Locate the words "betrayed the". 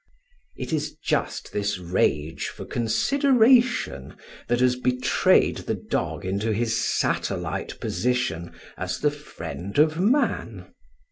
4.75-5.75